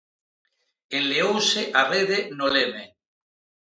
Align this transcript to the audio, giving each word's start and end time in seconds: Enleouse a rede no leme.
Enleouse 0.97 1.61
a 1.79 1.81
rede 1.93 2.19
no 2.37 2.47
leme. 2.55 2.83